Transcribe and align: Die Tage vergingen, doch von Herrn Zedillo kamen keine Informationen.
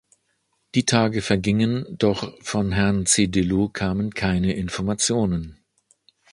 Die 0.73 0.87
Tage 0.87 1.21
vergingen, 1.21 1.85
doch 1.91 2.33
von 2.41 2.71
Herrn 2.71 3.05
Zedillo 3.05 3.69
kamen 3.69 4.15
keine 4.15 4.53
Informationen. 4.55 5.63